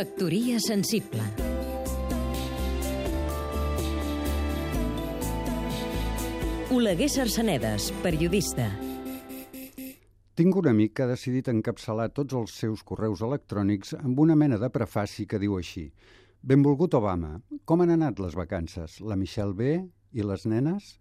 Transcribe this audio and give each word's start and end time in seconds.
Factoria 0.00 0.56
sensible 0.64 1.20
Oleguer 6.72 7.08
Sarsenedes, 7.12 7.90
periodista 8.00 8.70
Tinc 10.40 10.56
un 10.56 10.70
amic 10.70 10.94
que 10.94 11.04
ha 11.04 11.10
decidit 11.10 11.50
encapçalar 11.52 12.08
tots 12.16 12.38
els 12.40 12.56
seus 12.62 12.80
correus 12.80 13.20
electrònics 13.28 13.92
amb 13.98 14.24
una 14.24 14.38
mena 14.40 14.56
de 14.62 14.72
prefaci 14.72 15.28
que 15.28 15.42
diu 15.42 15.58
així 15.58 15.90
Benvolgut 16.40 16.96
Obama, 16.96 17.34
com 17.68 17.84
han 17.84 17.92
anat 17.98 18.24
les 18.24 18.38
vacances? 18.40 19.02
La 19.04 19.20
Michelle 19.20 19.52
bé? 19.52 19.74
I 20.16 20.24
les 20.24 20.48
nenes? 20.48 20.94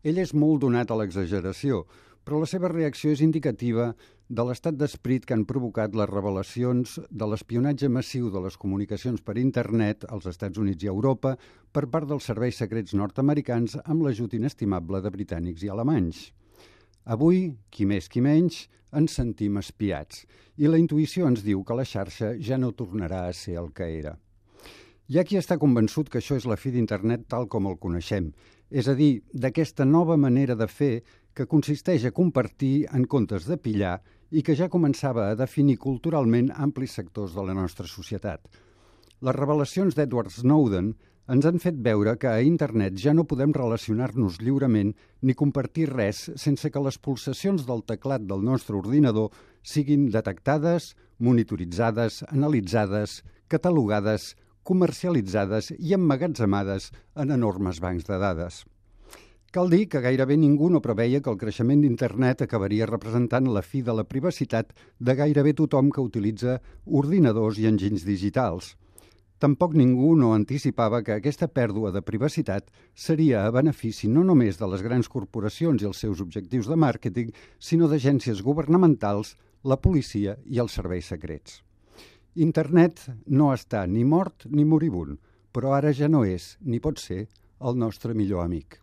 Ell 0.00 0.24
és 0.24 0.32
molt 0.32 0.64
donat 0.64 0.88
a 0.88 0.96
l'exageració, 0.96 1.84
però 2.24 2.40
la 2.40 2.48
seva 2.48 2.70
reacció 2.72 3.12
és 3.12 3.22
indicativa 3.24 3.92
de 4.28 4.44
l'estat 4.48 4.76
d'esprit 4.80 5.26
que 5.28 5.36
han 5.36 5.44
provocat 5.44 5.94
les 5.94 6.08
revelacions 6.08 6.96
de 7.10 7.28
l'espionatge 7.28 7.90
massiu 7.92 8.30
de 8.32 8.40
les 8.40 8.56
comunicacions 8.56 9.20
per 9.20 9.36
internet 9.38 10.06
als 10.08 10.26
Estats 10.30 10.58
Units 10.58 10.84
i 10.84 10.90
Europa 10.92 11.36
per 11.72 11.84
part 11.92 12.08
dels 12.08 12.24
serveis 12.30 12.56
secrets 12.56 12.96
nord-americans 12.96 13.76
amb 13.84 14.06
l'ajut 14.06 14.34
inestimable 14.34 15.02
de 15.04 15.12
britànics 15.12 15.62
i 15.62 15.70
alemanys. 15.70 16.30
Avui, 17.04 17.50
qui 17.68 17.84
més 17.84 18.08
qui 18.08 18.24
menys, 18.24 18.64
ens 18.96 19.16
sentim 19.20 19.58
espiats 19.60 20.24
i 20.56 20.70
la 20.70 20.80
intuïció 20.80 21.28
ens 21.28 21.44
diu 21.44 21.64
que 21.66 21.76
la 21.76 21.84
xarxa 21.84 22.32
ja 22.40 22.56
no 22.56 22.72
tornarà 22.72 23.26
a 23.28 23.36
ser 23.36 23.58
el 23.60 23.72
que 23.76 23.90
era. 23.98 24.16
Hi 25.12 25.18
ha 25.20 25.24
qui 25.28 25.36
està 25.36 25.58
convençut 25.60 26.08
que 26.08 26.22
això 26.22 26.38
és 26.40 26.46
la 26.48 26.56
fi 26.56 26.70
d'internet 26.72 27.26
tal 27.28 27.44
com 27.52 27.66
el 27.68 27.76
coneixem, 27.76 28.30
és 28.70 28.88
a 28.88 28.94
dir, 28.96 29.20
d'aquesta 29.32 29.84
nova 29.84 30.16
manera 30.16 30.56
de 30.56 30.66
fer 30.66 31.02
que 31.34 31.48
consisteix 31.50 32.04
a 32.06 32.12
compartir 32.14 32.86
en 32.94 33.06
comptes 33.10 33.48
de 33.50 33.58
pillar 33.58 33.98
i 34.30 34.42
que 34.42 34.56
ja 34.58 34.70
començava 34.70 35.28
a 35.30 35.38
definir 35.38 35.76
culturalment 35.82 36.52
amplis 36.54 36.94
sectors 36.98 37.34
de 37.34 37.42
la 37.46 37.54
nostra 37.54 37.86
societat. 37.90 38.40
Les 39.24 39.36
revelacions 39.36 39.94
d'Edward 39.94 40.32
Snowden 40.34 40.94
ens 41.34 41.46
han 41.48 41.60
fet 41.62 41.76
veure 41.84 42.16
que 42.20 42.28
a 42.28 42.42
internet 42.44 42.98
ja 43.00 43.14
no 43.16 43.24
podem 43.24 43.54
relacionar-nos 43.56 44.36
lliurement 44.42 44.90
ni 45.22 45.36
compartir 45.38 45.86
res 45.92 46.26
sense 46.42 46.68
que 46.70 46.82
les 46.84 46.98
pulsacions 46.98 47.64
del 47.64 47.80
teclat 47.88 48.26
del 48.28 48.44
nostre 48.44 48.76
ordinador 48.76 49.30
siguin 49.62 50.10
detectades, 50.12 50.92
monitoritzades, 51.18 52.22
analitzades, 52.28 53.22
catalogades, 53.48 54.34
comercialitzades 54.64 55.72
i 55.78 55.96
emmagatzemades 55.96 56.90
en 57.16 57.32
enormes 57.32 57.80
bancs 57.80 58.04
de 58.08 58.20
dades. 58.20 58.64
Cal 59.54 59.68
dir 59.70 59.84
que 59.86 60.00
gairebé 60.02 60.34
ningú 60.34 60.66
no 60.66 60.80
preveia 60.82 61.20
que 61.22 61.30
el 61.30 61.36
creixement 61.38 61.78
d'internet 61.84 62.40
acabaria 62.42 62.88
representant 62.90 63.46
la 63.54 63.60
fi 63.62 63.84
de 63.86 63.94
la 63.94 64.02
privacitat 64.02 64.72
de 64.98 65.14
gairebé 65.14 65.52
tothom 65.60 65.92
que 65.94 66.02
utilitza 66.02 66.56
ordinadors 67.00 67.60
i 67.62 67.68
enginys 67.70 68.02
digitals. 68.02 68.72
Tampoc 69.38 69.76
ningú 69.78 70.16
no 70.18 70.32
anticipava 70.34 71.04
que 71.06 71.14
aquesta 71.14 71.46
pèrdua 71.46 71.94
de 71.94 72.02
privacitat 72.02 72.66
seria 73.06 73.44
a 73.44 73.54
benefici 73.54 74.10
no 74.10 74.26
només 74.26 74.58
de 74.58 74.66
les 74.74 74.82
grans 74.82 75.06
corporacions 75.14 75.86
i 75.86 75.86
els 75.92 76.02
seus 76.02 76.24
objectius 76.26 76.66
de 76.66 76.74
màrqueting, 76.74 77.30
sinó 77.60 77.86
d'agències 77.86 78.42
governamentals, 78.42 79.36
la 79.62 79.78
policia 79.78 80.34
i 80.50 80.58
els 80.58 80.74
serveis 80.74 81.14
secrets. 81.14 81.60
Internet 82.34 83.06
no 83.30 83.54
està 83.54 83.86
ni 83.86 84.02
mort 84.02 84.50
ni 84.50 84.66
moribund, 84.66 85.22
però 85.54 85.78
ara 85.78 85.94
ja 85.94 86.10
no 86.10 86.26
és, 86.26 86.56
ni 86.58 86.82
pot 86.82 86.98
ser, 86.98 87.28
el 87.62 87.78
nostre 87.78 88.18
millor 88.18 88.42
amic. 88.42 88.82